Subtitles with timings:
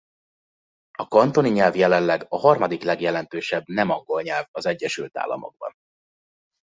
[0.97, 5.71] A kantoni nyelv jelenleg a harmadik legjelentősebb nem angol nyelv az Egyesült Államokban.